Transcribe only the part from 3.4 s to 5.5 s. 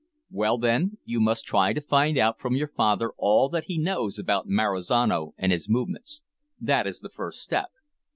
that he knows about Marizano